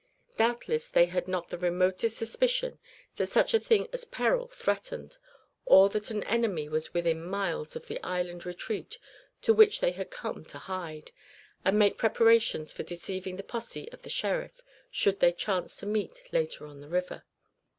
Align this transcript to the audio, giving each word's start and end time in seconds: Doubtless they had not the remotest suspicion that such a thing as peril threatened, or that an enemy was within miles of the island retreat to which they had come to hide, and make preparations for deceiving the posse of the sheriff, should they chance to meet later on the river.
Doubtless 0.35 0.89
they 0.89 1.05
had 1.05 1.27
not 1.27 1.49
the 1.49 1.59
remotest 1.59 2.17
suspicion 2.17 2.79
that 3.17 3.27
such 3.27 3.53
a 3.53 3.59
thing 3.59 3.87
as 3.93 4.03
peril 4.03 4.47
threatened, 4.47 5.15
or 5.63 5.89
that 5.89 6.09
an 6.09 6.23
enemy 6.23 6.67
was 6.67 6.91
within 6.91 7.23
miles 7.23 7.75
of 7.75 7.85
the 7.85 8.01
island 8.03 8.43
retreat 8.43 8.97
to 9.43 9.53
which 9.53 9.79
they 9.79 9.91
had 9.91 10.09
come 10.09 10.43
to 10.45 10.57
hide, 10.57 11.11
and 11.63 11.77
make 11.77 11.99
preparations 11.99 12.73
for 12.73 12.81
deceiving 12.81 13.35
the 13.35 13.43
posse 13.43 13.91
of 13.91 14.01
the 14.01 14.09
sheriff, 14.09 14.59
should 14.89 15.19
they 15.19 15.31
chance 15.31 15.75
to 15.75 15.85
meet 15.85 16.33
later 16.33 16.65
on 16.65 16.81
the 16.81 16.89
river. 16.89 17.23